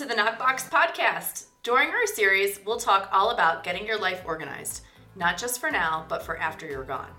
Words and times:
to 0.00 0.06
the 0.06 0.14
NokBox 0.14 0.70
Podcast. 0.70 1.48
During 1.62 1.90
our 1.90 2.06
series, 2.06 2.58
we'll 2.64 2.78
talk 2.80 3.10
all 3.12 3.32
about 3.32 3.62
getting 3.62 3.86
your 3.86 3.98
life 3.98 4.22
organized, 4.24 4.80
not 5.14 5.36
just 5.36 5.60
for 5.60 5.70
now, 5.70 6.06
but 6.08 6.22
for 6.22 6.38
after 6.38 6.66
you're 6.66 6.84
gone. 6.84 7.10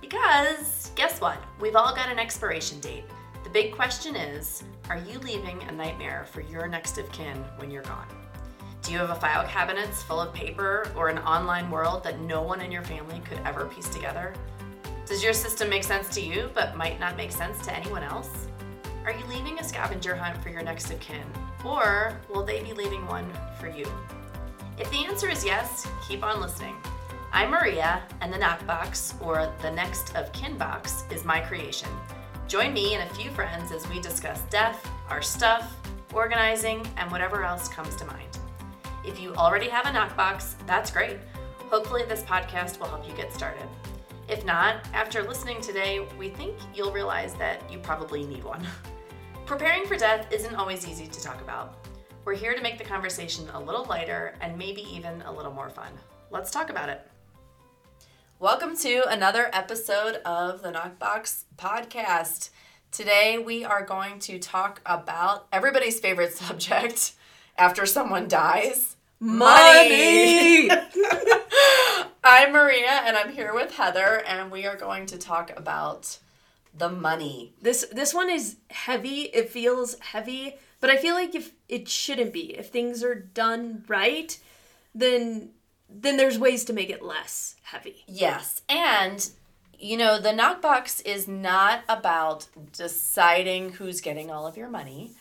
Because 0.00 0.92
guess 0.94 1.20
what? 1.20 1.38
We've 1.60 1.74
all 1.74 1.92
got 1.92 2.08
an 2.08 2.20
expiration 2.20 2.78
date. 2.78 3.02
The 3.42 3.50
big 3.50 3.74
question 3.74 4.14
is 4.14 4.62
are 4.88 4.98
you 4.98 5.18
leaving 5.18 5.60
a 5.64 5.72
nightmare 5.72 6.24
for 6.30 6.40
your 6.40 6.68
next 6.68 6.98
of 6.98 7.10
kin 7.10 7.36
when 7.56 7.68
you're 7.68 7.82
gone? 7.82 8.06
Do 8.82 8.92
you 8.92 8.98
have 8.98 9.10
a 9.10 9.16
file 9.16 9.44
cabinets 9.48 10.04
full 10.04 10.20
of 10.20 10.32
paper 10.32 10.88
or 10.94 11.08
an 11.08 11.18
online 11.18 11.68
world 11.68 12.04
that 12.04 12.20
no 12.20 12.42
one 12.42 12.60
in 12.60 12.70
your 12.70 12.84
family 12.84 13.20
could 13.28 13.40
ever 13.44 13.66
piece 13.66 13.88
together? 13.88 14.32
Does 15.04 15.24
your 15.24 15.32
system 15.32 15.68
make 15.68 15.82
sense 15.82 16.10
to 16.10 16.20
you 16.20 16.48
but 16.54 16.76
might 16.76 17.00
not 17.00 17.16
make 17.16 17.32
sense 17.32 17.60
to 17.66 17.74
anyone 17.74 18.04
else? 18.04 18.46
Are 19.04 19.10
you 19.10 19.24
leaving 19.28 19.58
a 19.58 19.64
scavenger 19.64 20.14
hunt 20.14 20.40
for 20.40 20.50
your 20.50 20.62
next 20.62 20.92
of 20.92 21.00
kin? 21.00 21.26
Or 21.64 22.20
will 22.28 22.44
they 22.44 22.62
be 22.62 22.74
leaving 22.74 23.06
one 23.06 23.30
for 23.58 23.68
you? 23.68 23.86
If 24.78 24.90
the 24.90 25.06
answer 25.06 25.28
is 25.28 25.44
yes, 25.44 25.88
keep 26.06 26.22
on 26.22 26.40
listening. 26.40 26.76
I'm 27.32 27.50
Maria, 27.50 28.02
and 28.20 28.32
the 28.32 28.38
NokBox, 28.38 29.20
or 29.24 29.52
the 29.62 29.70
Next 29.70 30.14
of 30.14 30.30
Kin 30.32 30.58
box, 30.58 31.04
is 31.10 31.24
my 31.24 31.40
creation. 31.40 31.88
Join 32.46 32.72
me 32.72 32.94
and 32.94 33.10
a 33.10 33.14
few 33.14 33.30
friends 33.30 33.72
as 33.72 33.88
we 33.88 33.98
discuss 33.98 34.42
death, 34.50 34.88
our 35.08 35.22
stuff, 35.22 35.74
organizing, 36.12 36.86
and 36.96 37.10
whatever 37.10 37.42
else 37.44 37.68
comes 37.68 37.96
to 37.96 38.04
mind. 38.06 38.38
If 39.04 39.18
you 39.18 39.34
already 39.34 39.68
have 39.68 39.86
a 39.86 39.88
NokBox, 39.88 40.66
that's 40.66 40.90
great. 40.90 41.16
Hopefully, 41.70 42.04
this 42.06 42.22
podcast 42.22 42.78
will 42.78 42.88
help 42.88 43.08
you 43.08 43.14
get 43.16 43.32
started. 43.32 43.66
If 44.28 44.44
not, 44.44 44.86
after 44.92 45.22
listening 45.22 45.60
today, 45.60 46.06
we 46.18 46.28
think 46.28 46.56
you'll 46.74 46.92
realize 46.92 47.34
that 47.34 47.70
you 47.72 47.78
probably 47.78 48.24
need 48.24 48.44
one. 48.44 48.66
Preparing 49.46 49.84
for 49.84 49.94
death 49.94 50.32
isn't 50.32 50.54
always 50.54 50.88
easy 50.88 51.06
to 51.06 51.22
talk 51.22 51.38
about. 51.42 51.86
We're 52.24 52.34
here 52.34 52.54
to 52.54 52.62
make 52.62 52.78
the 52.78 52.84
conversation 52.84 53.46
a 53.52 53.60
little 53.60 53.84
lighter 53.84 54.36
and 54.40 54.56
maybe 54.56 54.80
even 54.90 55.20
a 55.20 55.32
little 55.32 55.52
more 55.52 55.68
fun. 55.68 55.92
Let's 56.30 56.50
talk 56.50 56.70
about 56.70 56.88
it. 56.88 57.06
Welcome 58.38 58.74
to 58.78 59.06
another 59.06 59.50
episode 59.52 60.14
of 60.24 60.62
the 60.62 60.72
NokBox 60.72 61.44
Podcast. 61.58 62.48
Today 62.90 63.36
we 63.36 63.66
are 63.66 63.84
going 63.84 64.18
to 64.20 64.38
talk 64.38 64.80
about 64.86 65.46
everybody's 65.52 66.00
favorite 66.00 66.32
subject 66.36 67.12
after 67.58 67.84
someone 67.84 68.28
dies 68.28 68.96
money. 69.20 70.70
I'm 72.24 72.50
Maria 72.50 73.02
and 73.04 73.14
I'm 73.14 73.30
here 73.30 73.52
with 73.52 73.74
Heather 73.74 74.22
and 74.26 74.50
we 74.50 74.64
are 74.64 74.76
going 74.76 75.04
to 75.04 75.18
talk 75.18 75.52
about 75.54 76.18
the 76.76 76.88
money. 76.88 77.54
This 77.62 77.86
this 77.92 78.12
one 78.12 78.30
is 78.30 78.56
heavy. 78.70 79.22
It 79.22 79.50
feels 79.50 79.98
heavy, 80.00 80.56
but 80.80 80.90
I 80.90 80.96
feel 80.96 81.14
like 81.14 81.34
if 81.34 81.52
it 81.68 81.88
shouldn't 81.88 82.32
be. 82.32 82.56
If 82.56 82.68
things 82.68 83.02
are 83.02 83.14
done 83.14 83.84
right, 83.88 84.36
then 84.94 85.50
then 85.88 86.16
there's 86.16 86.38
ways 86.38 86.64
to 86.64 86.72
make 86.72 86.90
it 86.90 87.02
less 87.02 87.56
heavy. 87.62 88.04
Yes. 88.06 88.62
And 88.68 89.28
you 89.78 89.96
know, 89.96 90.18
the 90.18 90.30
NokBox 90.30 91.04
is 91.04 91.28
not 91.28 91.82
about 91.88 92.46
deciding 92.72 93.72
who's 93.72 94.00
getting 94.00 94.30
all 94.30 94.46
of 94.46 94.56
your 94.56 94.70
money. 94.70 95.12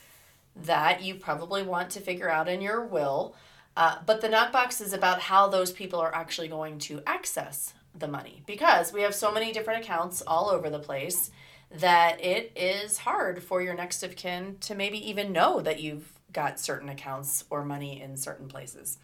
That 0.55 1.01
you 1.01 1.15
probably 1.15 1.63
want 1.63 1.89
to 1.91 1.99
figure 1.99 2.29
out 2.29 2.47
in 2.47 2.61
your 2.61 2.85
will. 2.85 3.35
Uh, 3.75 3.97
but 4.05 4.21
the 4.21 4.29
NokBox 4.29 4.81
is 4.81 4.93
about 4.93 5.19
how 5.19 5.47
those 5.47 5.71
people 5.71 5.99
are 5.99 6.13
actually 6.13 6.47
going 6.47 6.77
to 6.77 7.01
access 7.07 7.73
the 7.95 8.07
money 8.07 8.43
because 8.45 8.93
we 8.93 9.01
have 9.01 9.13
so 9.13 9.31
many 9.31 9.51
different 9.51 9.83
accounts 9.83 10.21
all 10.25 10.49
over 10.49 10.69
the 10.69 10.79
place 10.79 11.31
that 11.73 12.23
it 12.23 12.51
is 12.55 12.99
hard 12.99 13.41
for 13.43 13.61
your 13.61 13.73
next 13.73 14.03
of 14.03 14.15
kin 14.15 14.57
to 14.61 14.75
maybe 14.75 15.09
even 15.09 15.31
know 15.31 15.61
that 15.61 15.79
you've 15.79 16.11
got 16.31 16.59
certain 16.59 16.89
accounts 16.89 17.45
or 17.49 17.63
money 17.63 18.01
in 18.01 18.17
certain 18.17 18.47
places. 18.47 18.97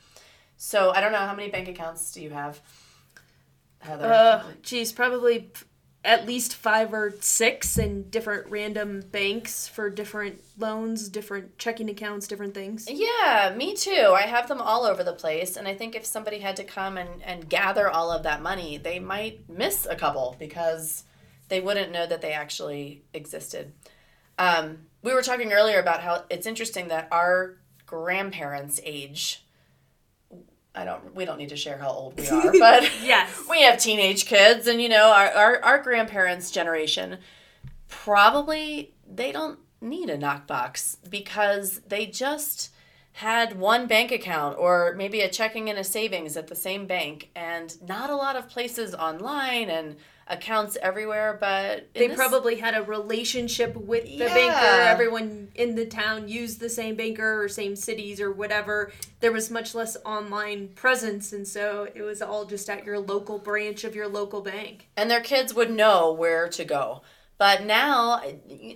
So 0.57 0.91
I 0.91 1.01
don't 1.01 1.11
know 1.11 1.19
how 1.19 1.35
many 1.35 1.49
bank 1.49 1.67
accounts 1.67 2.11
do 2.11 2.21
you 2.21 2.31
have, 2.31 2.59
Heather? 3.79 4.11
Uh, 4.11 4.43
geez, 4.61 4.91
probably 4.91 5.51
at 6.03 6.25
least 6.25 6.55
five 6.55 6.93
or 6.93 7.13
six 7.19 7.77
in 7.77 8.09
different 8.09 8.49
random 8.49 9.01
banks 9.11 9.67
for 9.67 9.89
different 9.89 10.41
loans, 10.57 11.09
different 11.09 11.57
checking 11.57 11.89
accounts, 11.89 12.27
different 12.27 12.53
things. 12.53 12.87
Yeah, 12.89 13.53
me 13.55 13.73
too. 13.73 14.13
I 14.15 14.21
have 14.21 14.47
them 14.47 14.61
all 14.61 14.85
over 14.85 15.03
the 15.03 15.13
place. 15.13 15.57
And 15.57 15.67
I 15.67 15.75
think 15.75 15.95
if 15.95 16.05
somebody 16.05 16.39
had 16.39 16.55
to 16.57 16.63
come 16.63 16.97
and, 16.97 17.21
and 17.23 17.49
gather 17.49 17.89
all 17.89 18.11
of 18.11 18.23
that 18.23 18.41
money, 18.41 18.77
they 18.77 18.99
might 18.99 19.49
miss 19.49 19.85
a 19.85 19.95
couple 19.95 20.37
because 20.39 21.03
they 21.49 21.59
wouldn't 21.59 21.91
know 21.91 22.07
that 22.07 22.21
they 22.21 22.31
actually 22.31 23.03
existed. 23.13 23.73
Um, 24.37 24.79
we 25.03 25.13
were 25.13 25.21
talking 25.21 25.51
earlier 25.51 25.79
about 25.79 26.01
how 26.01 26.23
it's 26.29 26.47
interesting 26.47 26.87
that 26.87 27.07
our 27.11 27.57
grandparents' 27.85 28.79
age 28.83 29.43
I 30.75 30.85
don't 30.85 31.15
we 31.15 31.25
don't 31.25 31.37
need 31.37 31.49
to 31.49 31.57
share 31.57 31.77
how 31.77 31.89
old 31.89 32.17
we 32.17 32.27
are, 32.27 32.51
but 32.59 32.89
yes. 33.03 33.43
we 33.49 33.63
have 33.63 33.79
teenage 33.79 34.25
kids 34.25 34.67
and 34.67 34.81
you 34.81 34.89
know, 34.89 35.11
our, 35.11 35.29
our, 35.31 35.63
our 35.63 35.83
grandparents' 35.83 36.51
generation 36.51 37.17
probably 37.87 38.93
they 39.11 39.31
don't 39.31 39.59
need 39.81 40.09
a 40.09 40.17
NokBox 40.17 40.97
because 41.09 41.81
they 41.87 42.05
just 42.05 42.69
had 43.13 43.59
one 43.59 43.87
bank 43.87 44.11
account 44.11 44.57
or 44.57 44.93
maybe 44.95 45.21
a 45.21 45.29
checking 45.29 45.69
and 45.69 45.79
a 45.79 45.83
savings 45.83 46.37
at 46.37 46.47
the 46.47 46.55
same 46.55 46.85
bank 46.85 47.29
and 47.35 47.75
not 47.85 48.09
a 48.09 48.15
lot 48.15 48.35
of 48.35 48.47
places 48.47 48.93
online 48.93 49.69
and 49.69 49.97
accounts 50.29 50.77
everywhere, 50.81 51.37
but 51.39 51.89
they 51.93 52.07
this... 52.07 52.15
probably 52.15 52.57
had 52.57 52.75
a 52.75 52.83
relationship 52.83 53.75
with 53.75 54.03
the 54.03 54.09
yeah. 54.09 54.33
banker. 54.33 54.81
Everyone 54.81 55.49
in 55.55 55.75
the 55.75 55.85
town 55.85 56.27
used 56.27 56.59
the 56.59 56.69
same 56.69 56.95
banker 56.95 57.43
or 57.43 57.49
same 57.49 57.75
cities 57.75 58.21
or 58.21 58.31
whatever. 58.31 58.91
There 59.19 59.31
was 59.31 59.49
much 59.49 59.73
less 59.73 59.97
online 60.05 60.69
presence, 60.69 61.33
and 61.33 61.47
so 61.47 61.87
it 61.93 62.01
was 62.01 62.21
all 62.21 62.45
just 62.45 62.69
at 62.69 62.85
your 62.85 62.99
local 62.99 63.39
branch 63.39 63.83
of 63.83 63.95
your 63.95 64.07
local 64.07 64.41
bank. 64.41 64.87
And 64.95 65.09
their 65.09 65.21
kids 65.21 65.53
would 65.53 65.71
know 65.71 66.13
where 66.13 66.47
to 66.49 66.63
go. 66.63 67.01
But 67.37 67.63
now, 67.63 68.21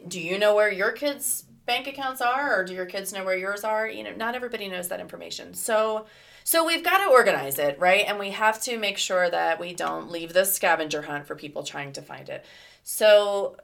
do 0.08 0.20
you 0.20 0.40
know 0.40 0.56
where 0.56 0.72
your 0.72 0.92
kids' 0.92 1.44
bank 1.66 1.86
accounts 1.88 2.22
are, 2.22 2.60
or 2.60 2.64
do 2.64 2.74
your 2.74 2.86
kids 2.86 3.14
know 3.14 3.24
where 3.24 3.38
yours 3.38 3.64
are? 3.64 3.88
You 3.88 4.04
know, 4.04 4.14
not 4.16 4.36
everybody 4.36 4.68
knows 4.68 4.88
that 4.88 5.00
information. 5.00 5.54
So 5.54 6.06
so 6.44 6.66
we've 6.66 6.84
got 6.84 7.04
to 7.04 7.12
organize 7.12 7.60
it, 7.60 7.80
right? 7.80 8.06
And 8.08 8.20
we 8.20 8.32
have 8.32 8.62
to 8.64 8.78
make 8.78 8.98
sure 8.98 9.30
that 9.30 9.60
we 9.60 9.74
don't 9.74 10.12
leave 10.12 10.34
the 10.34 10.46
scavenger 10.46 11.02
hunt 11.04 11.28
for 11.28 11.36
people 11.36 11.64
trying 11.64 11.94
to 11.94 12.02
find 12.02 12.30
it. 12.30 12.46
So 12.84 13.58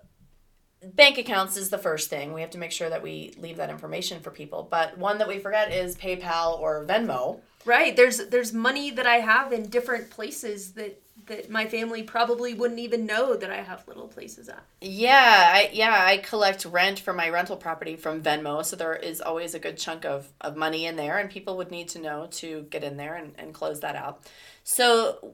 bank 0.84 1.18
accounts 1.18 1.58
is 1.58 1.70
the 1.70 1.78
first 1.78 2.10
thing. 2.10 2.34
We 2.34 2.42
have 2.42 2.52
to 2.52 2.58
make 2.58 2.72
sure 2.72 2.90
that 2.90 3.04
we 3.04 3.34
leave 3.38 3.58
that 3.58 3.70
information 3.70 4.22
for 4.22 4.32
people. 4.32 4.68
But 4.70 4.98
one 4.98 5.18
that 5.18 5.28
we 5.28 5.40
forget 5.40 5.74
is 5.74 5.98
PayPal 5.98 6.60
or 6.60 6.86
Venmo. 6.86 7.42
Right. 7.66 7.96
There's 7.96 8.18
there's 8.28 8.54
money 8.54 8.92
that 8.92 9.06
I 9.06 9.18
have 9.18 9.52
in 9.52 9.70
different 9.70 10.10
places 10.10 10.72
that 10.74 11.02
that 11.30 11.50
my 11.50 11.68
family 11.68 12.04
probably 12.04 12.54
wouldn't 12.54 12.80
even 12.80 13.06
know 13.06 13.36
that 13.36 13.52
I 13.52 13.62
have 13.62 13.88
little 13.88 14.08
places 14.08 14.50
at. 14.50 14.64
Yeah, 14.82 15.52
I 15.54 15.70
yeah, 15.72 16.04
I 16.06 16.18
collect 16.18 16.66
rent 16.66 17.00
for 17.00 17.14
my 17.14 17.30
rental 17.30 17.56
property 17.56 17.96
from 17.96 18.22
Venmo, 18.22 18.66
so 18.66 18.76
there 18.76 18.96
is 18.96 19.22
always 19.22 19.54
a 19.54 19.60
good 19.60 19.78
chunk 19.78 20.06
of, 20.06 20.28
of 20.42 20.58
money 20.58 20.86
in 20.86 20.96
there 20.96 21.18
and 21.18 21.30
people 21.30 21.58
would 21.58 21.72
need 21.72 21.90
to 21.90 22.00
know 22.00 22.28
to 22.32 22.66
get 22.70 22.84
in 22.84 22.98
there 22.98 23.16
and, 23.16 23.34
and 23.38 23.54
close 23.54 23.80
that 23.82 23.96
out. 23.96 24.24
So 24.64 25.34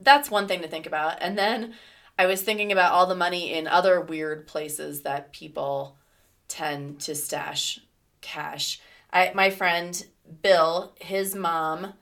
that's 0.00 0.30
one 0.30 0.48
thing 0.48 0.62
to 0.62 0.68
think 0.68 0.86
about. 0.86 1.18
And 1.20 1.36
then 1.38 1.74
I 2.18 2.26
was 2.26 2.42
thinking 2.42 2.72
about 2.72 2.92
all 2.92 3.06
the 3.06 3.14
money 3.14 3.52
in 3.52 3.66
other 3.66 4.00
weird 4.00 4.46
places 4.46 5.02
that 5.02 5.32
people 5.32 5.96
tend 6.48 7.00
to 7.00 7.14
stash 7.14 7.80
cash. 8.20 8.80
I 9.12 9.32
my 9.34 9.50
friend 9.50 10.04
Bill, 10.42 10.94
his 11.00 11.34
mom 11.34 11.94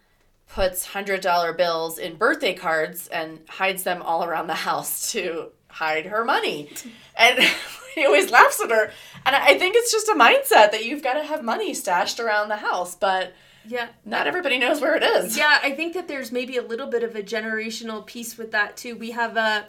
puts 0.48 0.86
hundred 0.86 1.20
dollar 1.20 1.52
bills 1.52 1.98
in 1.98 2.16
birthday 2.16 2.54
cards 2.54 3.08
and 3.08 3.40
hides 3.48 3.82
them 3.82 4.02
all 4.02 4.24
around 4.24 4.46
the 4.46 4.54
house 4.54 5.12
to 5.12 5.50
hide 5.68 6.06
her 6.06 6.24
money. 6.24 6.70
And 7.16 7.38
he 7.94 8.04
always 8.04 8.32
laughs 8.32 8.60
at 8.60 8.70
her. 8.70 8.90
And 9.24 9.36
I 9.36 9.56
think 9.56 9.76
it's 9.76 9.92
just 9.92 10.08
a 10.08 10.14
mindset 10.14 10.72
that 10.72 10.84
you've 10.84 11.04
got 11.04 11.14
to 11.14 11.22
have 11.22 11.44
money 11.44 11.72
stashed 11.74 12.18
around 12.18 12.48
the 12.48 12.56
house, 12.56 12.96
but 12.96 13.32
yeah, 13.64 13.90
not 14.04 14.26
everybody 14.26 14.58
knows 14.58 14.80
where 14.80 14.96
it 14.96 15.04
is. 15.04 15.38
Yeah, 15.38 15.60
I 15.62 15.70
think 15.70 15.94
that 15.94 16.08
there's 16.08 16.32
maybe 16.32 16.56
a 16.56 16.62
little 16.62 16.88
bit 16.88 17.04
of 17.04 17.14
a 17.14 17.22
generational 17.22 18.04
piece 18.04 18.36
with 18.36 18.50
that 18.50 18.76
too. 18.76 18.96
We 18.96 19.12
have 19.12 19.36
a 19.36 19.68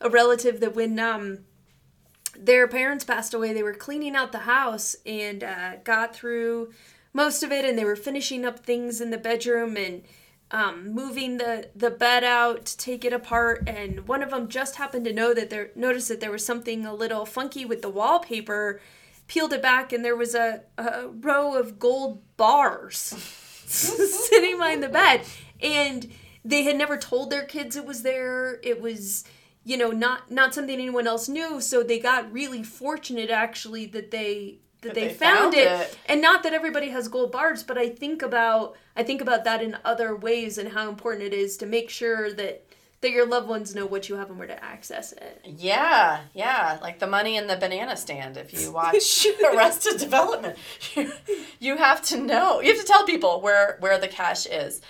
a 0.00 0.08
relative 0.08 0.60
that 0.60 0.74
when 0.74 0.98
um 0.98 1.40
their 2.36 2.66
parents 2.66 3.04
passed 3.04 3.34
away, 3.34 3.52
they 3.52 3.62
were 3.62 3.74
cleaning 3.74 4.16
out 4.16 4.32
the 4.32 4.38
house 4.38 4.96
and 5.04 5.44
uh, 5.44 5.76
got 5.84 6.14
through 6.14 6.72
most 7.12 7.42
of 7.42 7.52
it 7.52 7.64
and 7.64 7.78
they 7.78 7.84
were 7.84 7.96
finishing 7.96 8.44
up 8.44 8.60
things 8.60 9.00
in 9.00 9.10
the 9.10 9.18
bedroom 9.18 9.76
and 9.76 10.02
um, 10.52 10.92
moving 10.92 11.36
the 11.36 11.70
the 11.76 11.90
bed 11.90 12.24
out 12.24 12.66
to 12.66 12.76
take 12.76 13.04
it 13.04 13.12
apart 13.12 13.68
and 13.68 14.08
one 14.08 14.22
of 14.22 14.30
them 14.30 14.48
just 14.48 14.76
happened 14.76 15.04
to 15.04 15.12
know 15.12 15.32
that 15.32 15.48
there 15.50 15.70
noticed 15.76 16.08
that 16.08 16.20
there 16.20 16.32
was 16.32 16.44
something 16.44 16.84
a 16.84 16.94
little 16.94 17.24
funky 17.24 17.64
with 17.64 17.82
the 17.82 17.88
wallpaper 17.88 18.80
peeled 19.30 19.52
it 19.52 19.62
back 19.62 19.92
and 19.92 20.04
there 20.04 20.16
was 20.16 20.34
a, 20.34 20.62
a 20.76 21.06
row 21.06 21.54
of 21.54 21.78
gold 21.78 22.20
bars 22.36 22.96
sitting 23.66 24.56
behind 24.56 24.82
the 24.82 24.88
bed. 24.88 25.22
And 25.62 26.10
they 26.44 26.64
had 26.64 26.76
never 26.76 26.96
told 26.96 27.30
their 27.30 27.44
kids 27.44 27.76
it 27.76 27.86
was 27.86 28.02
there. 28.02 28.58
It 28.64 28.80
was 28.80 29.24
you 29.62 29.76
know 29.76 29.90
not 29.90 30.32
not 30.32 30.52
something 30.52 30.74
anyone 30.74 31.06
else 31.06 31.28
knew. 31.28 31.60
So 31.60 31.84
they 31.84 32.00
got 32.00 32.32
really 32.32 32.64
fortunate 32.64 33.30
actually 33.30 33.86
that 33.86 34.10
they 34.10 34.58
that 34.82 34.94
they, 34.94 35.08
they 35.08 35.14
found, 35.14 35.38
found 35.38 35.54
it. 35.54 35.66
it. 35.66 35.98
and 36.06 36.20
not 36.22 36.42
that 36.42 36.52
everybody 36.52 36.88
has 36.88 37.08
gold 37.08 37.30
bars 37.32 37.62
but 37.62 37.76
i 37.78 37.88
think 37.88 38.22
about 38.22 38.76
i 38.96 39.02
think 39.02 39.20
about 39.20 39.44
that 39.44 39.62
in 39.62 39.76
other 39.84 40.14
ways 40.16 40.58
and 40.58 40.70
how 40.70 40.88
important 40.88 41.22
it 41.24 41.34
is 41.34 41.56
to 41.56 41.66
make 41.66 41.90
sure 41.90 42.32
that 42.32 42.64
that 43.02 43.10
your 43.12 43.26
loved 43.26 43.48
ones 43.48 43.74
know 43.74 43.86
what 43.86 44.08
you 44.10 44.16
have 44.16 44.28
and 44.28 44.38
where 44.38 44.48
to 44.48 44.62
access 44.64 45.12
it 45.12 45.40
Yeah, 45.44 46.20
yeah, 46.34 46.78
like 46.82 46.98
the 46.98 47.06
money 47.06 47.36
in 47.36 47.46
the 47.46 47.56
banana 47.56 47.96
stand. 47.96 48.36
If 48.36 48.52
you 48.52 48.72
watch 48.72 49.26
Arrested 49.54 49.98
Development, 49.98 50.58
you, 50.94 51.10
you 51.58 51.76
have 51.78 52.02
to 52.02 52.18
know. 52.18 52.60
You 52.60 52.68
have 52.72 52.80
to 52.80 52.86
tell 52.86 53.06
people 53.06 53.40
where 53.40 53.76
where 53.80 53.98
the 53.98 54.08
cash 54.08 54.44
is. 54.46 54.82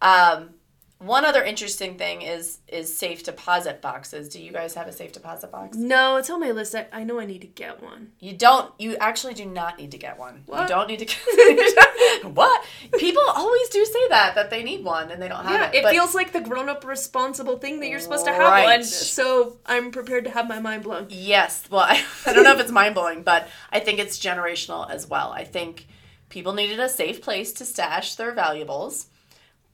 Um, 0.00 0.50
one 0.98 1.24
other 1.24 1.44
interesting 1.44 1.96
thing 1.96 2.22
is 2.22 2.58
is 2.66 2.96
safe 2.96 3.22
deposit 3.22 3.80
boxes. 3.80 4.28
Do 4.28 4.42
you 4.42 4.52
guys 4.52 4.74
have 4.74 4.88
a 4.88 4.92
safe 4.92 5.12
deposit 5.12 5.52
box? 5.52 5.76
no 5.76 6.16
it's 6.16 6.28
on 6.28 6.40
my 6.40 6.50
list 6.50 6.74
i, 6.74 6.86
I 6.92 7.04
know 7.04 7.20
i 7.20 7.24
need 7.24 7.40
to 7.42 7.46
get 7.46 7.82
one 7.82 8.12
You 8.20 8.32
don't. 8.36 8.72
You 8.78 8.96
actually 8.96 9.34
do 9.34 9.44
not 9.46 9.78
need 9.78 9.92
to 9.92 9.98
get 9.98 10.18
one. 10.18 10.42
You 10.48 10.66
don't 10.66 10.88
need 10.88 10.98
to. 10.98 11.04
Get, 11.04 12.24
what? 12.34 12.64
People 12.98 13.22
always 13.28 13.68
do 13.68 13.84
say 13.84 14.08
that 14.08 14.34
that 14.34 14.50
they 14.50 14.62
need 14.62 14.84
one 14.84 15.10
and 15.10 15.22
they 15.22 15.28
don't 15.28 15.44
have 15.44 15.72
yeah 15.74 15.80
it. 15.80 15.84
it 15.84 15.90
feels 15.90 16.14
like 16.14 16.32
the 16.32 16.40
grown-up 16.40 16.84
responsible 16.84 17.58
thing 17.58 17.80
that 17.80 17.88
you're 17.88 18.00
supposed 18.00 18.24
to 18.24 18.32
have 18.32 18.64
one 18.64 18.82
so 18.84 19.58
i'm 19.66 19.90
prepared 19.90 20.24
to 20.24 20.30
have 20.30 20.48
my 20.48 20.58
mind 20.60 20.82
blown 20.82 21.06
Yes. 21.10 21.64
Well, 21.70 21.82
I, 21.82 22.02
I 22.26 22.32
don't 22.32 22.44
know 22.44 22.52
if 22.54 22.60
it's 22.60 22.72
mind 22.72 22.94
blowing, 22.94 23.22
but 23.22 23.48
I 23.70 23.80
think 23.80 23.98
it's 23.98 24.18
generational 24.18 24.88
as 24.90 25.06
well. 25.06 25.30
I 25.32 25.44
think 25.44 25.86
people 26.28 26.52
needed 26.54 26.80
a 26.80 26.88
safe 26.88 27.22
place 27.22 27.52
to 27.54 27.64
stash 27.64 28.14
their 28.16 28.32
valuables. 28.32 29.06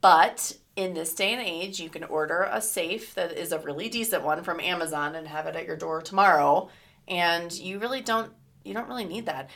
But 0.01 0.57
in 0.77 0.95
this 0.95 1.15
day 1.15 1.33
and 1.33 1.41
age, 1.41 1.79
you 1.81 1.89
can 1.89 2.05
order 2.05 2.49
a 2.51 2.61
safe 2.61 3.15
that 3.15 3.33
is 3.33 3.53
a 3.53 3.59
really 3.61 3.89
decent 3.89 4.23
one 4.25 4.43
from 4.43 4.59
Amazon 4.61 5.15
and 5.15 5.29
have 5.29 5.47
it 5.47 5.55
at 5.57 5.67
your 5.67 5.77
door 5.77 6.03
tomorrow. 6.03 6.69
And 7.07 7.53
you 7.53 7.79
really 7.79 8.01
don't 8.01 8.33
you 8.65 8.75
don't 8.75 8.89
really 8.89 9.05
need 9.05 9.27
that. 9.27 9.51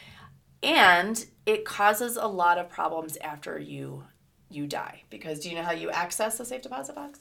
And 0.63 1.25
it 1.47 1.65
causes 1.65 2.17
a 2.17 2.27
lot 2.27 2.59
of 2.59 2.69
problems 2.69 3.17
after 3.21 3.59
you 3.59 4.05
you 4.51 4.67
die. 4.67 5.03
Because 5.11 5.41
do 5.41 5.49
you 5.51 5.57
know 5.57 5.63
how 5.63 5.73
you 5.73 5.91
access 5.91 6.39
a 6.41 6.45
safe 6.45 6.63
deposit 6.63 6.95
box? 6.95 7.21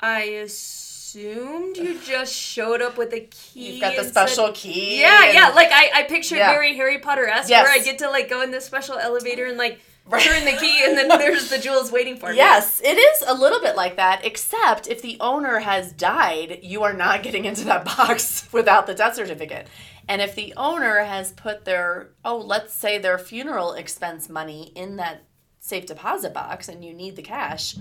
I 0.00 0.22
assumed 0.44 1.76
you 1.76 1.98
just 2.04 2.34
showed 2.34 2.82
up 2.82 2.96
with 2.98 3.12
a 3.12 3.20
key. 3.20 3.72
You've 3.72 3.80
got 3.80 3.94
the 3.94 4.00
and 4.00 4.12
said- 4.12 4.28
special 4.28 4.52
key. 4.52 5.00
yeah, 5.00 5.30
yeah. 5.32 5.48
Like 5.50 5.68
I, 5.72 5.90
I 5.94 6.02
pictured 6.04 6.36
Yeah. 6.38 6.50
very 6.52 6.74
Harry 6.76 6.98
Potter 6.98 7.26
esque, 7.26 7.48
Yes. 7.48 7.64
where 7.64 7.72
I 7.72 7.82
get 7.82 7.98
to 8.00 8.10
like 8.10 8.28
go 8.28 8.42
in 8.42 8.50
this 8.50 8.64
special 8.66 8.98
elevator 8.98 9.46
and 9.46 9.56
like. 9.56 9.80
Turn 10.10 10.44
the 10.44 10.56
key, 10.58 10.84
and 10.84 10.96
then 10.96 11.08
there's 11.08 11.50
the 11.50 11.58
jewels 11.58 11.90
waiting 11.90 12.16
for 12.16 12.30
me. 12.30 12.36
Yes, 12.36 12.80
it 12.80 12.96
is 12.96 13.24
a 13.26 13.34
little 13.34 13.60
bit 13.60 13.76
like 13.76 13.96
that, 13.96 14.24
except 14.24 14.88
if 14.88 15.02
the 15.02 15.16
owner 15.20 15.58
has 15.58 15.92
died, 15.92 16.60
you 16.62 16.82
are 16.84 16.92
not 16.92 17.22
getting 17.22 17.44
into 17.44 17.64
that 17.64 17.84
box 17.84 18.48
without 18.52 18.86
the 18.86 18.94
death 18.94 19.16
certificate. 19.16 19.66
And 20.08 20.22
if 20.22 20.34
the 20.34 20.54
owner 20.56 21.00
has 21.00 21.32
put 21.32 21.64
their, 21.64 22.10
oh, 22.24 22.38
let's 22.38 22.72
say 22.72 22.98
their 22.98 23.18
funeral 23.18 23.72
expense 23.72 24.28
money 24.28 24.72
in 24.74 24.96
that 24.96 25.24
safe 25.58 25.86
deposit 25.86 26.32
box 26.32 26.68
and 26.68 26.84
you 26.84 26.94
need 26.94 27.16
the 27.16 27.22
cash, 27.22 27.76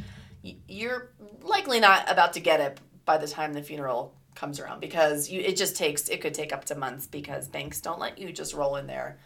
you're 0.67 1.11
likely 1.41 1.79
not 1.79 2.11
about 2.11 2.33
to 2.33 2.39
get 2.39 2.59
it 2.59 2.79
by 3.05 3.17
the 3.17 3.27
time 3.27 3.53
the 3.53 3.61
funeral 3.61 4.15
comes 4.33 4.59
around 4.59 4.79
because 4.79 5.29
you, 5.29 5.39
it 5.39 5.55
just 5.55 5.75
takes, 5.75 6.09
it 6.09 6.19
could 6.19 6.33
take 6.33 6.51
up 6.51 6.65
to 6.65 6.75
months 6.75 7.05
because 7.05 7.47
banks 7.47 7.79
don't 7.79 7.99
let 7.99 8.17
you 8.17 8.31
just 8.31 8.53
roll 8.53 8.75
in 8.75 8.87
there 8.87 9.19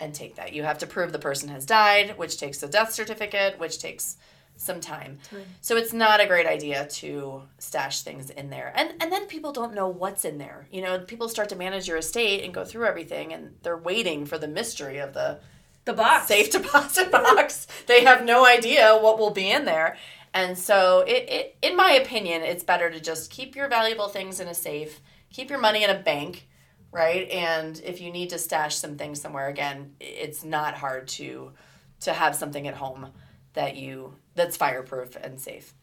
and 0.00 0.14
take 0.14 0.36
that. 0.36 0.52
You 0.52 0.62
have 0.64 0.78
to 0.78 0.86
prove 0.86 1.12
the 1.12 1.18
person 1.18 1.48
has 1.50 1.64
died, 1.66 2.16
which 2.18 2.38
takes 2.38 2.62
a 2.62 2.68
death 2.68 2.92
certificate, 2.92 3.58
which 3.58 3.78
takes 3.78 4.16
some 4.56 4.80
time. 4.80 5.18
So 5.60 5.76
it's 5.76 5.92
not 5.92 6.20
a 6.20 6.26
great 6.26 6.46
idea 6.46 6.86
to 6.86 7.42
stash 7.58 8.02
things 8.02 8.30
in 8.30 8.50
there. 8.50 8.72
And 8.76 8.92
and 9.00 9.10
then 9.10 9.26
people 9.26 9.50
don't 9.52 9.74
know 9.74 9.88
what's 9.88 10.24
in 10.24 10.38
there. 10.38 10.66
You 10.70 10.82
know, 10.82 10.98
people 11.00 11.28
start 11.28 11.48
to 11.48 11.56
manage 11.56 11.88
your 11.88 11.96
estate 11.96 12.44
and 12.44 12.52
go 12.54 12.64
through 12.64 12.86
everything 12.86 13.32
and 13.32 13.56
they're 13.62 13.76
waiting 13.76 14.26
for 14.26 14.38
the 14.38 14.46
mystery 14.48 14.98
of 14.98 15.14
the 15.14 15.40
The 15.84 15.94
box. 15.94 16.28
safe 16.28 16.50
deposit 16.50 17.10
box. 17.18 17.66
they 17.86 18.04
have 18.04 18.24
no 18.24 18.44
idea 18.46 18.96
what 19.00 19.18
will 19.18 19.30
be 19.32 19.50
in 19.50 19.64
there. 19.64 19.96
And 20.34 20.56
so 20.56 21.00
it, 21.00 21.28
it 21.28 21.56
in 21.62 21.74
my 21.76 21.92
opinion, 21.92 22.42
it's 22.42 22.62
better 22.64 22.90
to 22.90 23.00
just 23.00 23.30
keep 23.30 23.56
your 23.56 23.68
valuable 23.68 24.08
things 24.08 24.38
in 24.38 24.48
a 24.48 24.54
safe, 24.54 25.00
keep 25.32 25.50
your 25.50 25.58
money 25.60 25.82
in 25.82 25.90
a 25.90 25.98
bank, 25.98 26.46
right? 26.92 27.28
And 27.30 27.80
if 27.84 28.00
you 28.00 28.12
need 28.12 28.30
to 28.30 28.38
stash 28.38 28.76
some 28.76 28.96
things 28.96 29.20
somewhere 29.20 29.48
again, 29.48 29.94
it's 29.98 30.44
not 30.44 30.74
hard 30.74 31.08
to 31.08 31.52
to 32.00 32.12
have 32.12 32.34
something 32.36 32.68
at 32.68 32.74
home 32.74 33.08
that 33.54 33.76
you 33.76 34.14
that's 34.34 34.56
fireproof 34.56 35.16
and 35.16 35.40
safe. 35.40 35.74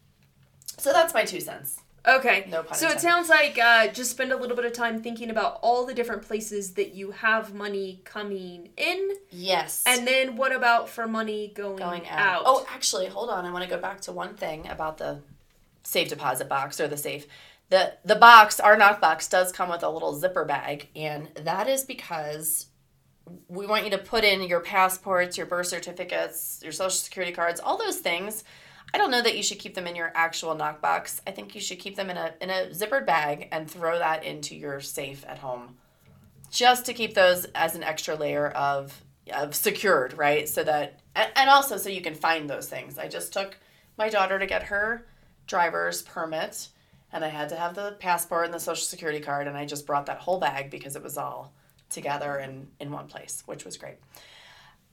So 0.77 0.93
that's 0.93 1.13
my 1.13 1.25
two 1.25 1.39
cents. 1.41 1.81
Okay. 2.07 2.45
No 2.49 2.63
pun 2.63 2.77
so 2.77 2.87
it 2.87 3.01
sounds 3.01 3.27
like 3.27 3.59
uh, 3.59 3.87
just 3.89 4.11
spend 4.11 4.31
a 4.31 4.37
little 4.37 4.55
bit 4.55 4.63
of 4.65 4.71
time 4.71 5.01
thinking 5.03 5.29
about 5.29 5.59
all 5.61 5.85
the 5.85 5.93
different 5.93 6.21
places 6.21 6.73
that 6.75 6.93
you 6.95 7.11
have 7.11 7.53
money 7.53 8.01
coming 8.05 8.69
in, 8.77 9.09
Yes. 9.29 9.83
and 9.85 10.07
then 10.07 10.37
what 10.37 10.55
about 10.55 10.87
for 10.87 11.07
money 11.07 11.51
going, 11.53 11.75
going 11.75 12.07
out. 12.07 12.19
out? 12.19 12.43
Oh, 12.45 12.65
actually, 12.73 13.07
hold 13.07 13.29
on. 13.29 13.45
I 13.45 13.51
want 13.51 13.63
to 13.65 13.69
go 13.69 13.79
back 13.81 13.99
to 14.01 14.13
one 14.13 14.35
thing 14.35 14.67
about 14.69 14.97
the 14.97 15.19
safe 15.83 16.07
deposit 16.07 16.47
box 16.47 16.79
or 16.79 16.87
the 16.87 16.97
safe. 16.97 17.27
The 17.69 17.93
the 18.03 18.15
box, 18.15 18.59
our 18.59 18.75
NokBox 18.75 19.29
does 19.29 19.51
come 19.51 19.69
with 19.69 19.83
a 19.83 19.89
little 19.89 20.15
zipper 20.15 20.45
bag, 20.45 20.89
and 20.95 21.29
that 21.35 21.67
is 21.67 21.83
because 21.83 22.67
we 23.47 23.67
want 23.67 23.83
you 23.83 23.91
to 23.91 23.97
put 23.97 24.23
in 24.23 24.41
your 24.43 24.59
passports, 24.59 25.37
your 25.37 25.45
birth 25.45 25.67
certificates, 25.67 26.59
your 26.63 26.71
social 26.71 26.89
security 26.91 27.31
cards, 27.31 27.59
all 27.59 27.77
those 27.77 27.99
things. 27.99 28.43
I 28.91 28.97
don't 28.97 29.11
know 29.11 29.21
that 29.21 29.37
you 29.37 29.43
should 29.43 29.59
keep 29.59 29.75
them 29.75 29.85
in 29.85 29.95
your 29.95 30.11
actual 30.15 30.55
NokBox. 30.55 31.21
I 31.27 31.31
think 31.31 31.53
you 31.53 31.61
should 31.61 31.77
keep 31.77 31.95
them 31.95 32.09
in 32.09 32.17
a 32.17 32.33
in 32.41 32.49
a 32.49 32.69
zippered 32.71 33.05
bag 33.05 33.47
and 33.51 33.69
throw 33.69 33.99
that 33.99 34.23
into 34.23 34.55
your 34.55 34.79
safe 34.81 35.23
at 35.27 35.39
home. 35.39 35.77
Just 36.49 36.87
to 36.87 36.93
keep 36.93 37.13
those 37.13 37.45
as 37.53 37.75
an 37.75 37.83
extra 37.83 38.15
layer 38.15 38.49
of 38.49 39.03
of 39.31 39.53
secured, 39.53 40.13
right? 40.13 40.49
So 40.49 40.63
that 40.63 41.01
and 41.15 41.49
also 41.49 41.77
so 41.77 41.89
you 41.89 42.01
can 42.01 42.15
find 42.15 42.49
those 42.49 42.67
things. 42.67 42.97
I 42.97 43.07
just 43.07 43.31
took 43.31 43.57
my 43.95 44.09
daughter 44.09 44.39
to 44.39 44.47
get 44.47 44.63
her 44.63 45.05
driver's 45.45 46.01
permit 46.01 46.69
and 47.11 47.23
I 47.25 47.29
had 47.29 47.49
to 47.49 47.55
have 47.55 47.75
the 47.75 47.95
passport 47.99 48.45
and 48.45 48.53
the 48.53 48.59
social 48.59 48.85
security 48.85 49.19
card 49.19 49.47
and 49.47 49.57
I 49.57 49.65
just 49.65 49.85
brought 49.85 50.05
that 50.07 50.19
whole 50.19 50.39
bag 50.39 50.69
because 50.69 50.95
it 50.95 51.03
was 51.03 51.17
all 51.17 51.51
together 51.89 52.35
and 52.37 52.67
in 52.79 52.91
one 52.91 53.07
place, 53.07 53.43
which 53.45 53.65
was 53.65 53.77
great. 53.77 53.97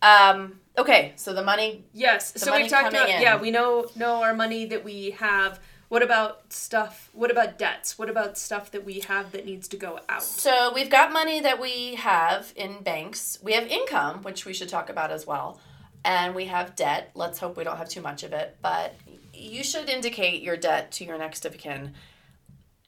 Um, 0.02 0.60
okay, 0.76 1.12
so 1.16 1.32
the 1.32 1.42
money 1.42 1.84
Yes. 1.92 2.32
The 2.32 2.38
so 2.40 2.50
money 2.50 2.64
we've 2.64 2.70
talked 2.70 2.88
about 2.88 3.08
in. 3.08 3.20
yeah, 3.22 3.40
we 3.40 3.50
know 3.50 3.86
know 3.96 4.22
our 4.22 4.34
money 4.34 4.66
that 4.66 4.84
we 4.84 5.10
have. 5.12 5.58
What 5.88 6.02
about 6.02 6.52
stuff? 6.52 7.10
What 7.12 7.30
about 7.30 7.58
debts? 7.58 7.96
What 7.96 8.10
about 8.10 8.36
stuff 8.36 8.72
that 8.72 8.84
we 8.84 9.00
have 9.00 9.30
that 9.32 9.46
needs 9.46 9.69
to 9.69 9.76
go 9.76 10.00
out? 10.08 10.22
So 10.22 10.72
we've 10.74 10.90
got 10.90 11.12
money 11.12 11.40
that 11.40 11.60
we 11.60 11.94
have 11.94 12.52
in 12.56 12.82
banks. 12.82 13.38
We 13.42 13.52
have 13.52 13.66
income, 13.69 14.22
which 14.22 14.44
we 14.44 14.52
should 14.52 14.69
talk 14.69 14.90
about 14.90 15.12
as 15.12 15.26
well. 15.26 15.60
And 16.04 16.34
we 16.34 16.46
have 16.46 16.74
debt. 16.76 17.12
Let's 17.14 17.38
hope 17.38 17.56
we 17.56 17.64
don't 17.64 17.76
have 17.76 17.88
too 17.88 18.00
much 18.00 18.22
of 18.24 18.32
it. 18.32 18.56
But 18.60 18.94
you 19.36 19.62
should 19.62 19.88
indicate 19.88 20.43
your 20.43 20.56
debt 20.56 20.90
to 20.93 21.05
your 21.05 21.19
next 21.19 21.44
of 21.44 21.58
kin. 21.58 21.94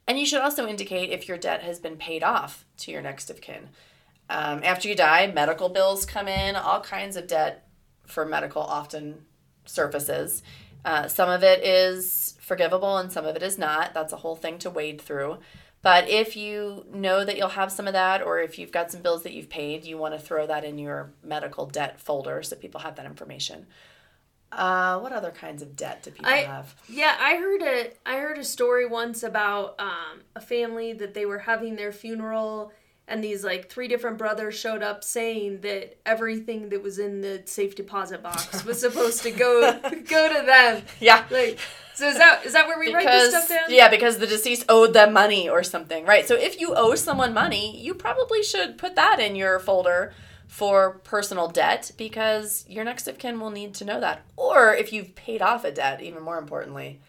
And 0.07 0.19
you 0.19 0.25
should 0.25 0.41
also 0.41 0.67
indicate 0.67 1.11
if 1.11 1.29
your 1.29 1.39
debt 1.39 1.63
has 1.63 1.79
been 1.79 1.97
paid 1.97 2.23
off 2.23 2.65
to 2.79 2.91
your 2.91 3.03
next 3.03 3.31
of 3.31 3.41
kin. 3.41 3.69
Um, 4.31 4.63
after 4.63 4.89
you 4.89 4.95
die, 4.95 5.27
medical 5.27 5.69
bills 5.69 6.07
come 6.07 6.29
in, 6.29 6.57
all 6.57 6.81
kinds 6.81 7.17
of 7.17 7.27
debt 7.27 7.69
for 8.07 8.25
medical 8.25 8.63
often 8.63 9.27
surfaces. 9.67 10.43
Uh, 10.85 11.09
some 11.09 11.29
of 11.29 11.43
it 11.43 11.63
is 11.65 12.39
forgivable 12.41 12.97
and 12.97 13.13
some 13.13 13.27
of 13.27 13.37
it 13.37 13.43
is 13.43 13.59
not. 13.59 13.93
That's 13.95 14.13
a 14.13 14.19
whole 14.19 14.37
thing 14.37 14.59
to 14.61 14.71
wade 14.71 15.01
through. 15.01 15.39
But 15.83 16.09
if 16.09 16.37
you 16.37 16.87
know 16.93 17.25
that 17.25 17.37
you'll 17.37 17.49
have 17.49 17.71
some 17.71 17.87
of 17.87 17.93
that, 17.93 18.23
or 18.23 18.41
if 18.41 18.59
you've 18.59 18.73
got 18.73 18.91
some 18.91 19.03
bills 19.03 19.23
that 19.23 19.33
you've 19.33 19.49
paid, 19.49 19.85
you 19.85 19.97
want 19.97 20.15
to 20.15 20.21
throw 20.21 20.47
that 20.47 20.65
in 20.65 20.79
your 20.79 21.13
medical 21.23 21.67
debt 21.67 22.01
folder 22.01 22.43
so 22.43 22.57
people 22.57 22.81
have 22.81 22.97
that 22.97 23.07
information. 23.07 23.67
Uh, 24.51 24.99
what 25.01 25.13
other 25.13 25.31
kinds 25.31 25.61
of 25.63 25.77
debt 25.77 26.03
do 26.03 26.11
people 26.11 26.27
I- 26.31 26.39
have? 26.39 26.75
Yeah, 26.89 27.15
I 27.21 27.37
heard 27.37 27.63
a 27.63 27.91
I 28.07 28.19
heard 28.19 28.39
a 28.39 28.45
story 28.45 28.87
once 28.87 29.23
about 29.23 29.75
um, 29.79 30.23
a 30.35 30.41
family 30.41 30.93
that 30.95 31.15
they 31.15 31.27
were 31.27 31.39
having 31.41 31.77
their 31.77 31.93
funeral 31.93 32.73
and 33.07 33.23
these 33.25 33.43
like 33.45 33.71
three 33.71 33.89
different 33.89 34.19
brothers 34.19 34.55
showed 34.55 34.83
up 34.83 35.03
saying 35.03 35.61
that 35.63 35.97
everything 36.07 36.69
that 36.71 36.83
was 36.83 36.99
in 36.99 37.21
the 37.21 37.43
safe 37.47 37.75
deposit 37.75 38.23
box 38.23 38.65
was 38.65 38.81
supposed 38.87 39.23
to 39.23 39.31
go 39.31 39.73
go 40.09 40.29
to 40.29 40.47
them. 40.47 40.83
Yeah. 41.01 41.25
Like 41.31 41.59
so 41.95 42.09
is 42.09 42.17
that 42.17 42.47
is 42.47 42.53
that 42.53 42.67
where 42.67 42.79
we 42.79 42.95
write 42.95 43.07
this 43.07 43.31
stuff 43.31 43.49
down? 43.49 43.65
yeah, 43.69 43.89
because 43.89 44.19
the 44.19 44.27
deceased 44.27 44.65
owed 44.69 44.93
them 44.93 45.13
money 45.13 45.49
or 45.49 45.63
something, 45.63 46.05
right? 46.07 46.27
So 46.29 46.37
if 46.37 46.61
you 46.61 46.75
owe 46.75 46.95
someone 46.95 47.35
money, 47.35 47.79
you 47.81 47.93
probably 47.95 48.43
should 48.43 48.79
put 48.79 48.95
that 48.97 49.21
in 49.21 49.37
your 49.37 49.59
folder 49.59 50.15
for 50.49 50.99
personal 51.05 51.47
debt 51.47 51.93
because 51.97 52.65
your 52.67 52.83
next 52.83 53.07
of 53.07 53.19
kin 53.19 53.39
will 53.39 53.51
need 53.51 53.75
to 53.75 53.85
know 53.85 54.01
that. 54.01 54.25
Or 54.35 54.75
if 54.75 54.93
you've 54.93 55.15
paid 55.15 55.43
off 55.43 55.65
a 55.65 55.71
debt, 55.71 56.03
even 56.03 56.23
more 56.23 56.39
importantly. 56.39 57.01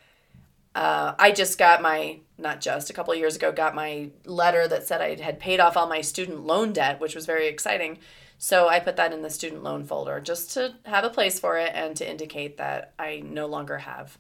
Uh, 0.75 1.15
I 1.17 1.31
just 1.31 1.57
got 1.57 1.81
my, 1.81 2.19
not 2.37 2.61
just, 2.61 2.89
a 2.89 2.93
couple 2.93 3.15
years 3.15 3.35
ago, 3.35 3.51
got 3.51 3.73
my 3.73 4.11
letter 4.25 4.67
that 4.67 4.85
said 4.85 5.01
I 5.01 5.15
had 5.15 5.39
paid 5.39 5.59
off 5.59 5.75
all 5.75 5.87
my 5.87 6.01
student 6.01 6.45
loan 6.45 6.73
debt, 6.73 6.99
which 6.99 7.15
was 7.15 7.25
very 7.25 7.47
exciting. 7.47 7.97
So 8.37 8.69
I 8.69 8.79
put 8.79 8.97
that 8.97 9.11
in 9.11 9.21
the 9.21 9.29
student 9.29 9.63
loan 9.63 9.83
folder 9.83 10.19
just 10.19 10.53
to 10.53 10.75
have 10.85 11.03
a 11.03 11.09
place 11.09 11.39
for 11.39 11.57
it 11.57 11.71
and 11.73 11.95
to 11.97 12.09
indicate 12.09 12.57
that 12.57 12.93
I 12.99 13.21
no 13.25 13.47
longer 13.47 13.79
have 13.79 14.17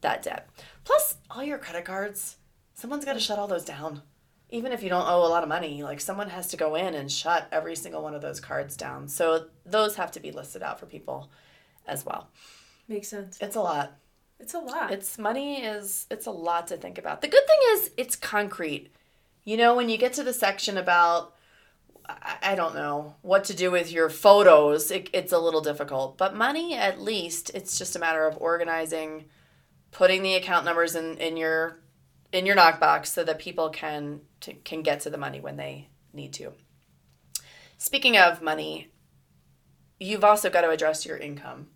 that 0.00 0.22
debt. 0.22 0.48
Plus, 0.84 1.16
all 1.30 1.44
your 1.44 1.58
credit 1.58 1.84
cards, 1.84 2.36
someone's 2.74 3.04
got 3.04 3.12
to 3.12 3.20
shut 3.20 3.38
all 3.38 3.46
those 3.46 3.64
down. 3.64 4.02
Even 4.52 4.70
if 4.70 4.82
you 4.82 4.90
don't 4.90 5.08
owe 5.08 5.26
a 5.26 5.28
lot 5.28 5.42
of 5.42 5.48
money, 5.48 5.82
like 5.82 6.00
someone 6.00 6.28
has 6.28 6.48
to 6.48 6.58
go 6.58 6.74
in 6.74 6.94
and 6.94 7.10
shut 7.10 7.48
every 7.50 7.74
single 7.74 8.02
one 8.02 8.14
of 8.14 8.20
those 8.20 8.38
cards 8.38 8.76
down. 8.76 9.08
So 9.08 9.46
those 9.64 9.96
have 9.96 10.12
to 10.12 10.20
be 10.20 10.30
listed 10.30 10.62
out 10.62 10.78
for 10.78 10.84
people 10.86 11.30
as 11.86 12.04
well. 12.04 12.28
Makes 12.86 13.08
sense. 13.08 13.38
It's 13.40 13.56
a 13.56 13.60
lot. 13.60 13.98
It's 14.38 14.52
a 14.52 14.58
lot. 14.58 14.92
It's 14.92 15.18
money 15.18 15.62
is 15.64 16.06
it's 16.10 16.26
a 16.26 16.30
lot 16.30 16.66
to 16.66 16.76
think 16.76 16.98
about. 16.98 17.22
The 17.22 17.28
good 17.28 17.46
thing 17.46 17.58
is 17.70 17.90
it's 17.96 18.14
concrete. 18.14 18.92
You 19.44 19.56
know, 19.56 19.74
when 19.74 19.88
you 19.88 19.96
get 19.96 20.12
to 20.14 20.22
the 20.22 20.34
section 20.34 20.76
about 20.76 21.34
I, 22.42 22.56
don't 22.56 22.74
know 22.74 23.14
what 23.22 23.44
to 23.44 23.54
do 23.54 23.70
with 23.70 23.92
your 23.92 24.10
photos, 24.10 24.90
it, 24.90 25.08
it's 25.12 25.32
a 25.32 25.38
little 25.38 25.60
difficult. 25.60 26.18
But 26.18 26.34
money, 26.34 26.74
at 26.74 27.00
least, 27.00 27.52
it's 27.54 27.78
just 27.78 27.94
a 27.94 28.00
matter 28.00 28.26
of 28.26 28.36
organizing, 28.38 29.26
putting 29.92 30.22
the 30.22 30.34
account 30.34 30.64
numbers 30.64 30.96
in, 30.96 31.16
in 31.18 31.36
your 31.36 31.81
in 32.32 32.46
your 32.46 32.56
NokBox 32.56 33.06
so 33.06 33.24
that 33.24 33.38
people 33.38 33.68
can 33.70 34.20
to, 34.40 34.54
can 34.54 34.82
get 34.82 35.00
to 35.00 35.10
the 35.10 35.18
money 35.18 35.40
when 35.40 35.56
they 35.56 35.88
need 36.12 36.32
to. 36.34 36.52
Speaking 37.78 38.16
of 38.16 38.42
money, 38.42 38.90
you've 40.00 40.24
also 40.24 40.50
got 40.50 40.62
to 40.62 40.70
address 40.70 41.04
your 41.06 41.16
income. 41.16 41.68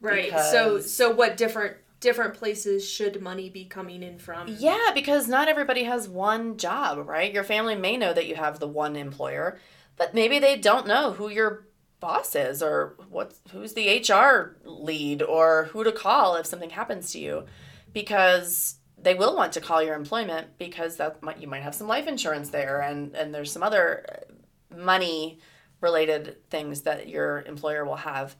Right. 0.00 0.30
So 0.30 0.80
so 0.80 1.10
what 1.10 1.36
different 1.36 1.76
different 2.00 2.34
places 2.34 2.88
should 2.88 3.20
money 3.20 3.50
be 3.50 3.64
coming 3.66 4.02
in 4.02 4.18
from? 4.18 4.48
Yeah, 4.48 4.90
because 4.94 5.28
not 5.28 5.48
everybody 5.48 5.84
has 5.84 6.08
one 6.08 6.56
job, 6.56 7.06
right? 7.06 7.32
Your 7.32 7.44
family 7.44 7.74
may 7.74 7.96
know 7.96 8.12
that 8.12 8.26
you 8.26 8.34
have 8.36 8.58
the 8.58 8.68
one 8.68 8.96
employer, 8.96 9.58
but 9.96 10.14
maybe 10.14 10.38
they 10.38 10.56
don't 10.56 10.86
know 10.86 11.12
who 11.12 11.28
your 11.28 11.66
boss 12.00 12.34
is 12.34 12.62
or 12.62 12.96
what 13.10 13.34
who's 13.52 13.74
the 13.74 13.98
HR 13.98 14.56
lead 14.64 15.22
or 15.22 15.68
who 15.72 15.84
to 15.84 15.92
call 15.92 16.36
if 16.36 16.46
something 16.46 16.70
happens 16.70 17.12
to 17.12 17.18
you 17.18 17.44
because 17.92 18.76
they 19.02 19.14
will 19.14 19.34
want 19.34 19.52
to 19.54 19.60
call 19.60 19.82
your 19.82 19.94
employment 19.94 20.46
because 20.58 20.96
that 20.96 21.22
might, 21.22 21.38
you 21.38 21.48
might 21.48 21.62
have 21.62 21.74
some 21.74 21.88
life 21.88 22.06
insurance 22.06 22.50
there 22.50 22.80
and 22.80 23.14
and 23.14 23.34
there's 23.34 23.52
some 23.52 23.62
other 23.62 24.04
uh, 24.08 24.76
money 24.76 25.38
related 25.80 26.36
things 26.50 26.82
that 26.82 27.08
your 27.08 27.42
employer 27.42 27.84
will 27.84 27.96
have. 27.96 28.36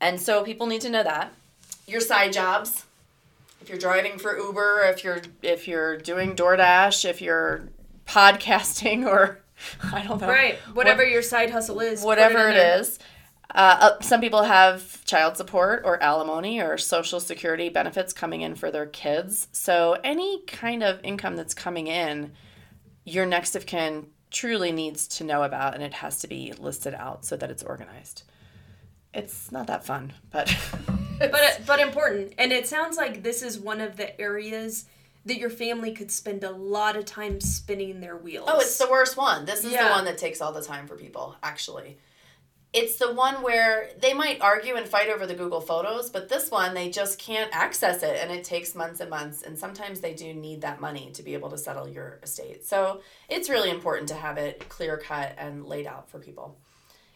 And 0.00 0.20
so 0.20 0.42
people 0.42 0.66
need 0.66 0.80
to 0.82 0.90
know 0.90 1.02
that. 1.02 1.32
Your 1.86 2.00
side 2.00 2.32
jobs, 2.32 2.84
if 3.60 3.68
you're 3.68 3.78
driving 3.78 4.18
for 4.18 4.36
Uber, 4.36 4.82
if 4.86 5.04
you're 5.04 5.22
if 5.42 5.68
you're 5.68 5.96
doing 5.96 6.34
DoorDash, 6.34 7.04
if 7.08 7.22
you're 7.22 7.68
podcasting 8.06 9.06
or 9.06 9.40
I 9.92 10.02
don't 10.02 10.20
know. 10.20 10.28
Right. 10.28 10.56
Whatever 10.74 11.02
what, 11.02 11.12
your 11.12 11.22
side 11.22 11.50
hustle 11.50 11.80
is. 11.80 12.02
Whatever 12.02 12.48
it, 12.48 12.56
it 12.56 12.80
is. 12.80 12.98
Uh, 13.52 13.76
uh, 13.80 14.00
some 14.00 14.20
people 14.20 14.42
have 14.42 15.04
child 15.04 15.36
support 15.36 15.82
or 15.84 16.02
alimony 16.02 16.60
or 16.60 16.78
social 16.78 17.20
security 17.20 17.68
benefits 17.68 18.12
coming 18.12 18.40
in 18.40 18.54
for 18.54 18.70
their 18.70 18.86
kids. 18.86 19.48
So 19.52 19.98
any 20.02 20.42
kind 20.42 20.82
of 20.82 21.00
income 21.02 21.36
that's 21.36 21.54
coming 21.54 21.86
in, 21.86 22.32
your 23.04 23.26
next 23.26 23.54
of 23.54 23.66
kin 23.66 24.06
truly 24.30 24.72
needs 24.72 25.06
to 25.06 25.24
know 25.24 25.42
about, 25.42 25.74
and 25.74 25.82
it 25.82 25.94
has 25.94 26.20
to 26.20 26.28
be 26.28 26.52
listed 26.58 26.94
out 26.94 27.24
so 27.24 27.36
that 27.36 27.50
it's 27.50 27.62
organized. 27.62 28.22
It's 29.12 29.52
not 29.52 29.68
that 29.68 29.84
fun, 29.84 30.12
but 30.32 30.56
but 31.18 31.60
but 31.66 31.78
important. 31.78 32.34
And 32.38 32.50
it 32.50 32.66
sounds 32.66 32.96
like 32.96 33.22
this 33.22 33.42
is 33.42 33.58
one 33.58 33.80
of 33.80 33.96
the 33.96 34.18
areas 34.20 34.86
that 35.26 35.38
your 35.38 35.50
family 35.50 35.92
could 35.92 36.10
spend 36.10 36.42
a 36.42 36.50
lot 36.50 36.96
of 36.96 37.04
time 37.04 37.40
spinning 37.40 38.00
their 38.00 38.16
wheels. 38.16 38.48
Oh, 38.50 38.58
it's 38.58 38.76
the 38.76 38.90
worst 38.90 39.16
one. 39.16 39.44
This 39.44 39.64
is 39.64 39.72
yeah. 39.72 39.84
the 39.84 39.90
one 39.90 40.04
that 40.06 40.18
takes 40.18 40.40
all 40.40 40.52
the 40.52 40.62
time 40.62 40.88
for 40.88 40.96
people, 40.96 41.36
actually 41.42 41.98
it's 42.74 42.96
the 42.96 43.14
one 43.14 43.36
where 43.36 43.90
they 44.00 44.12
might 44.12 44.40
argue 44.40 44.74
and 44.74 44.86
fight 44.86 45.08
over 45.08 45.26
the 45.26 45.34
Google 45.34 45.60
Photos, 45.60 46.10
but 46.10 46.28
this 46.28 46.50
one 46.50 46.74
they 46.74 46.90
just 46.90 47.20
can't 47.20 47.54
access 47.54 48.02
it 48.02 48.18
and 48.20 48.32
it 48.32 48.42
takes 48.42 48.74
months 48.74 48.98
and 48.98 49.08
months. 49.08 49.42
And 49.42 49.56
sometimes 49.56 50.00
they 50.00 50.12
do 50.12 50.34
need 50.34 50.60
that 50.62 50.80
money 50.80 51.12
to 51.14 51.22
be 51.22 51.34
able 51.34 51.50
to 51.50 51.58
settle 51.58 51.88
your 51.88 52.18
estate. 52.24 52.66
So 52.66 53.00
it's 53.28 53.48
really 53.48 53.70
important 53.70 54.08
to 54.08 54.14
have 54.14 54.38
it 54.38 54.68
clear 54.68 54.98
cut 54.98 55.36
and 55.38 55.64
laid 55.64 55.86
out 55.86 56.10
for 56.10 56.18
people. 56.18 56.58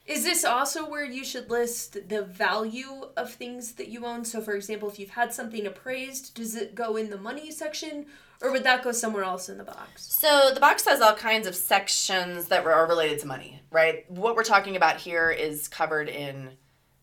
Is 0.07 0.25
this 0.25 0.45
also 0.45 0.89
where 0.89 1.05
you 1.05 1.25
should 1.25 1.51
list 1.51 2.09
the 2.09 2.23
value 2.23 3.09
of 3.17 3.35
things 3.35 3.73
that 3.73 3.89
you 3.89 4.07
own? 4.07 4.25
So, 4.25 4.41
for 4.41 4.55
example, 4.55 4.89
if 4.89 4.99
you've 4.99 5.11
had 5.11 5.35
something 5.35 5.67
appraised, 5.67 6.35
does 6.35 6.55
it 6.55 6.75
go 6.75 6.97
in 6.97 7.11
the 7.11 7.19
money 7.19 7.51
section 7.51 8.07
or 8.43 8.53
would 8.53 8.65
that 8.65 8.83
go 8.83 8.93
somewhere 8.93 9.25
else 9.25 9.49
in 9.49 9.59
the 9.59 9.65
box? 9.65 10.13
So, 10.13 10.51
the 10.53 10.61
box 10.61 10.85
has 10.87 11.01
all 11.01 11.15
kinds 11.15 11.47
of 11.47 11.55
sections 11.55 12.47
that 12.47 12.65
are 12.65 12.87
related 12.87 13.19
to 13.21 13.27
money, 13.27 13.63
right? 13.71 14.09
What 14.11 14.37
we're 14.37 14.45
talking 14.45 14.77
about 14.77 14.99
here 14.99 15.31
is 15.31 15.69
covered 15.69 16.09
in 16.09 16.51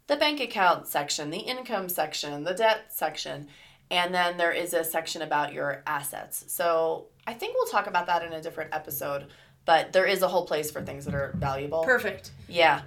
the 0.07 0.15
bank 0.15 0.39
account 0.39 0.87
section, 0.87 1.29
the 1.29 1.39
income 1.39 1.89
section, 1.89 2.43
the 2.43 2.53
debt 2.53 2.85
section, 2.89 3.47
and 3.91 4.13
then 4.13 4.37
there 4.37 4.51
is 4.51 4.73
a 4.73 4.83
section 4.83 5.21
about 5.21 5.53
your 5.53 5.83
assets. 5.85 6.45
So, 6.47 7.07
I 7.27 7.33
think 7.33 7.55
we'll 7.55 7.67
talk 7.67 7.87
about 7.87 8.07
that 8.07 8.23
in 8.23 8.33
a 8.33 8.41
different 8.41 8.73
episode 8.73 9.27
but 9.65 9.91
there 9.93 10.05
is 10.05 10.21
a 10.21 10.27
whole 10.27 10.45
place 10.45 10.71
for 10.71 10.81
things 10.81 11.05
that 11.05 11.15
are 11.15 11.33
valuable. 11.35 11.83
Perfect. 11.83 12.31
Yeah. 12.47 12.81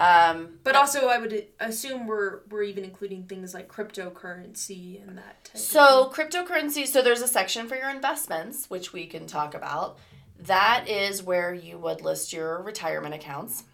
Um, 0.00 0.58
but 0.64 0.76
also, 0.76 1.08
I 1.08 1.18
would 1.18 1.46
assume 1.60 2.06
we're 2.06 2.40
we're 2.48 2.62
even 2.62 2.84
including 2.84 3.24
things 3.24 3.52
like 3.52 3.68
cryptocurrency 3.68 5.06
and 5.06 5.18
that. 5.18 5.50
so 5.52 6.10
cryptocurrency. 6.12 6.86
So 6.86 7.02
there's 7.02 7.20
a 7.20 7.28
section 7.28 7.68
for 7.68 7.76
your 7.76 7.90
investments, 7.90 8.70
which 8.70 8.94
we 8.94 9.06
can 9.06 9.26
talk 9.26 9.54
about. 9.54 9.98
That 10.38 10.88
is 10.88 11.22
where 11.22 11.52
you 11.52 11.76
would 11.76 12.00
list 12.00 12.32
your 12.32 12.62
retirement 12.62 13.14
accounts, 13.14 13.64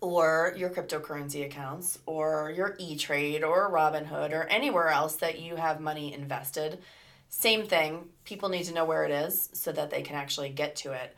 or 0.00 0.54
your 0.56 0.70
cryptocurrency 0.70 1.44
accounts, 1.44 1.98
or 2.06 2.52
your 2.56 2.76
E 2.78 2.96
Trade, 2.96 3.42
or 3.42 3.72
Robinhood, 3.72 4.32
or 4.32 4.44
anywhere 4.44 4.88
else 4.88 5.16
that 5.16 5.40
you 5.40 5.56
have 5.56 5.80
money 5.80 6.14
invested. 6.14 6.78
Same 7.28 7.66
thing. 7.66 8.08
People 8.24 8.50
need 8.50 8.64
to 8.64 8.72
know 8.72 8.84
where 8.84 9.04
it 9.04 9.10
is 9.10 9.50
so 9.52 9.72
that 9.72 9.90
they 9.90 10.02
can 10.02 10.14
actually 10.14 10.50
get 10.50 10.76
to 10.76 10.92
it 10.92 11.16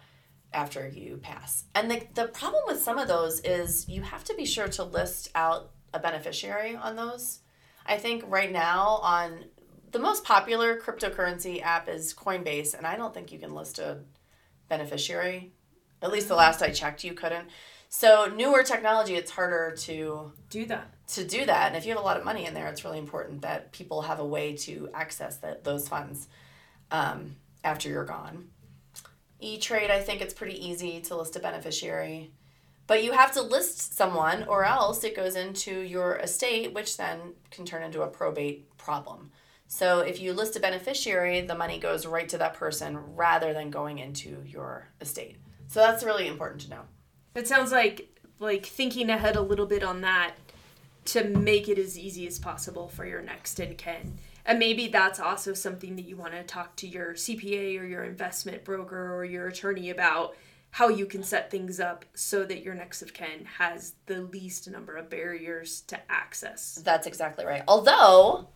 after 0.53 0.89
you 0.89 1.19
pass. 1.19 1.65
And 1.75 1.91
the, 1.91 2.03
the 2.15 2.29
problem 2.29 2.63
with 2.67 2.81
some 2.81 2.99
of 2.99 3.09
those 3.09 3.41
is 3.41 3.89
you 3.89 4.03
have 4.03 4.25
to 4.25 4.35
be 4.35 4.45
sure 4.45 4.69
to 4.69 4.85
list 4.85 5.31
out 5.35 5.71
a 5.95 5.99
beneficiary 5.99 6.77
on 6.77 6.97
those. 6.97 7.41
I 7.87 7.97
think 7.97 8.25
right 8.27 8.51
now 8.51 9.01
on 9.03 9.45
the 9.93 9.99
most 9.99 10.25
popular 10.25 10.79
cryptocurrency 10.79 11.63
app 11.63 11.89
is 11.89 12.15
Coinbase, 12.15 12.75
and 12.75 12.87
I 12.87 12.97
don't 12.97 13.13
think 13.13 13.33
you 13.33 13.39
can 13.39 13.55
list 13.55 13.79
a 13.79 13.99
beneficiary. 14.69 15.53
At 16.03 16.13
least 16.13 16.29
the 16.29 16.37
last 16.37 16.63
I 16.63 16.71
checked, 16.71 17.05
you 17.05 17.13
couldn't. 17.15 17.49
So 17.89 18.27
newer 18.27 18.63
technology, 18.63 19.17
it's 19.17 19.33
harder 19.33 19.75
to 19.79 20.33
do 20.49 20.65
that. 20.67 20.95
To 21.09 21.25
do 21.25 21.45
that, 21.45 21.67
and 21.69 21.77
if 21.77 21.85
you 21.85 21.91
have 21.91 22.01
a 22.01 22.05
lot 22.05 22.17
of 22.17 22.25
money 22.25 22.47
in 22.47 22.55
there, 22.55 22.69
it's 22.69 22.85
really 22.85 22.99
important 22.99 23.43
that 23.43 23.73
people 23.73 24.03
have 24.03 24.21
a 24.21 24.25
way 24.25 24.57
to 24.59 24.89
access 24.95 25.39
that 25.39 25.65
those 25.65 25.89
funds 25.89 26.29
um, 26.93 27.35
after 27.65 27.89
you're 27.89 28.05
gone. 28.05 28.51
E 29.41 29.59
Trade, 29.59 29.91
I 29.91 30.01
think 30.01 30.21
it's 30.21 30.35
pretty 30.35 30.65
easy 30.65 31.01
to 31.03 31.17
list 31.17 31.37
a 31.37 31.41
beneficiary. 31.41 32.31
But 32.87 33.05
you 33.05 33.13
have 33.13 33.33
to 33.33 33.43
list 33.43 33.97
someone, 33.97 34.45
or 34.49 34.65
else 34.65 35.05
it 35.05 35.15
goes 35.15 35.37
into 35.37 35.81
your 35.81 36.17
estate, 36.17 36.75
which 36.75 36.97
then 36.97 37.35
can 37.51 37.65
turn 37.65 37.83
into 37.83 38.03
a 38.03 38.09
probate 38.09 38.77
problem. 38.77 39.31
So 39.69 40.01
if 40.01 40.21
you 40.21 40.33
list 40.33 40.57
a 40.57 40.61
beneficiary, 40.61 41.43
the 41.43 41.55
money 41.55 41.79
goes 41.79 42.05
right 42.05 42.29
to 42.29 42.39
that 42.39 42.55
person 42.55 42.99
rather 43.15 43.53
than 43.53 43.71
going 43.71 43.99
into 43.99 44.43
your 44.45 44.89
estate. 45.01 45.37
So 45.69 45.79
that's 45.79 46.03
really 46.03 46.27
important 46.27 46.63
to 46.63 46.71
know. 46.71 46.83
It 47.37 47.47
sounds 47.47 47.71
like 47.71 48.09
like 48.41 48.67
thinking 48.67 49.11
ahead 49.11 49.37
a 49.37 49.41
little 49.41 49.67
bit 49.67 49.85
on 49.85 50.01
that 50.01 50.35
to 51.05 51.25
make 51.25 51.69
it 51.69 51.79
as 51.79 51.99
easy 51.99 52.27
as 52.27 52.39
possible 52.39 52.89
for 52.89 53.05
your 53.07 53.23
next 53.23 53.61
in 53.61 53.77
kin 53.77 54.19
and 54.45 54.59
maybe 54.59 54.89
that's 54.89 55.21
also 55.21 55.55
something 55.55 55.97
that 55.97 56.05
you 56.05 56.17
want 56.17 56.33
to 56.33 56.43
talk 56.43 56.77
to 56.77 56.87
your 56.87 57.15
CPA 57.15 57.81
or 57.81 57.85
your 57.85 58.05
investment 58.05 58.65
broker 58.65 59.15
or 59.15 59.25
your 59.25 59.49
attorney 59.49 59.91
about 59.91 60.35
how 60.73 60.89
you 60.89 61.07
can 61.07 61.23
set 61.23 61.51
things 61.51 61.81
up 61.81 62.05
so 62.15 62.45
that 62.45 62.63
your 62.63 62.75
next 62.75 63.03
of 63.03 63.13
kin 63.13 63.45
has 63.59 63.95
the 64.07 64.23
least 64.23 64.71
number 64.71 64.97
of 64.97 65.11
barriers 65.11 65.81
to 65.83 65.99
access. 66.11 66.81
That's 66.85 67.07
exactly 67.07 67.45
right. 67.45 67.63
Although, 67.67 68.49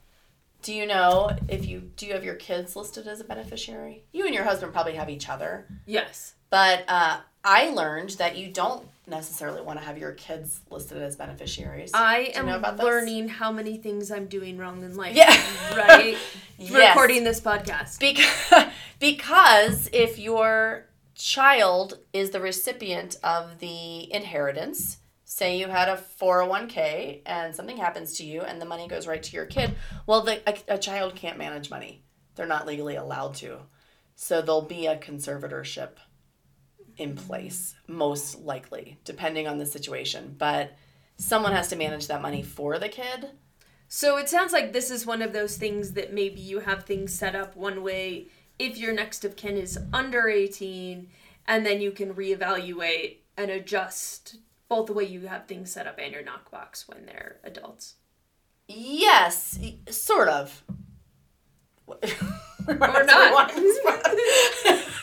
do 0.63 0.73
you 0.73 0.87
know 0.87 1.37
if 1.49 1.67
you 1.67 1.91
do 1.97 2.07
you 2.07 2.15
have 2.15 2.25
your 2.25 2.37
kids 2.37 2.77
listed 2.77 3.07
as 3.07 3.21
a 3.21 3.25
beneficiary? 3.25 4.05
You 4.13 4.27
and 4.27 4.35
your 4.35 4.45
husband 4.45 4.73
probably 4.73 4.95
have 4.95 5.11
each 5.11 5.29
other. 5.29 5.67
Yes. 5.87 6.35
But 6.51 6.85
uh, 6.89 7.19
I 7.43 7.71
learned 7.71 8.11
that 8.11 8.37
you 8.37 8.49
don't 8.51 8.87
necessarily 9.07 9.61
want 9.61 9.79
to 9.79 9.85
have 9.85 9.99
your 9.99 10.13
kids 10.13 10.61
listed 10.71 11.03
as 11.03 11.17
beneficiaries. 11.17 11.91
I 11.93 12.33
am 12.35 12.47
learning 12.79 13.29
how 13.29 13.53
many 13.53 13.77
things 13.77 14.11
I'm 14.11 14.27
doing 14.27 14.57
wrong 14.57 14.83
in 14.83 14.97
life. 14.97 15.17
Yeah. 15.17 15.35
Right? 15.77 16.17
yes. 16.59 16.95
Recording 16.95 17.25
this 17.25 17.41
podcast. 17.41 17.99
Because, 17.99 18.67
because 19.01 19.89
if 19.93 20.19
your 20.19 20.87
child 21.15 21.99
is 22.13 22.31
the 22.31 22.41
recipient 22.41 23.17
of 23.23 23.59
the 23.59 24.13
inheritance, 24.13 24.99
say 25.25 25.59
you 25.59 25.69
had 25.69 25.89
a 25.89 26.01
401k 26.21 27.23
and 27.27 27.55
something 27.55 27.77
happens 27.77 28.17
to 28.19 28.25
you 28.25 28.43
and 28.43 28.61
the 28.61 28.67
money 28.67 28.87
goes 28.87 29.07
right 29.07 29.23
to 29.23 29.33
your 29.33 29.47
kid, 29.47 29.75
well, 30.07 30.23
the, 30.23 30.41
a, 30.49 30.75
a 30.75 30.79
child 30.79 31.17
can't 31.17 31.39
manage 31.39 31.71
money. 31.71 32.05
They're 32.37 32.47
not 32.47 32.67
legally 32.67 32.97
allowed 32.97 33.35
to. 33.37 33.59
So 34.17 34.41
there'll 34.41 34.63
be 34.63 34.87
a 34.87 34.97
conservatorship 34.97 35.97
in 36.97 37.17
place, 37.17 37.75
most 37.87 38.41
likely, 38.41 38.99
depending 39.05 39.47
on 39.47 39.59
the 39.59 39.67
situation. 39.67 40.35
But 40.39 40.77
someone 41.17 41.53
has 41.53 41.69
to 41.69 41.77
manage 41.77 42.07
that 42.09 42.23
money 42.23 42.43
for 42.43 42.79
the 42.79 42.89
kid. 42.89 43.31
So 43.89 44.17
it 44.17 44.29
sounds 44.29 44.53
like 44.53 44.73
this 44.73 44.91
is 44.91 45.07
one 45.07 45.23
of 45.23 45.33
those 45.33 45.57
things 45.57 45.93
that 45.93 46.13
maybe 46.13 46.41
you 46.41 46.61
have 46.61 46.85
things 46.85 47.13
set 47.13 47.35
up 47.37 47.57
one 47.57 47.83
way 47.83 48.29
if 48.59 48.79
your 48.79 48.93
next 48.93 49.25
of 49.25 49.37
kin 49.37 49.57
is 49.57 49.79
under 49.93 50.29
18, 50.29 51.09
and 51.47 51.67
then 51.67 51.81
you 51.81 51.91
can 51.91 52.15
reevaluate 52.15 53.19
and 53.37 53.51
adjust 53.51 54.37
both 54.69 54.87
the 54.87 54.93
way 54.93 55.05
you 55.05 55.27
have 55.27 55.47
things 55.47 55.73
set 55.73 55.87
up 55.87 55.99
and 55.99 56.13
your 56.13 56.23
NokBox 56.23 56.89
when 56.89 57.07
they're 57.07 57.37
adults. 57.45 57.95
Yes, 58.69 59.59
sort 59.91 60.29
of. 60.29 60.65
or 61.87 63.05
not. 63.05 63.53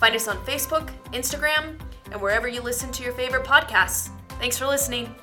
Find 0.00 0.16
us 0.16 0.26
on 0.26 0.38
Facebook, 0.44 0.90
Instagram, 1.12 1.78
and 2.10 2.20
wherever 2.20 2.48
you 2.48 2.60
listen 2.60 2.90
to 2.92 3.04
your 3.04 3.12
favorite 3.12 3.44
podcasts. 3.44 4.10
Thanks 4.40 4.58
for 4.58 4.66
listening. 4.66 5.14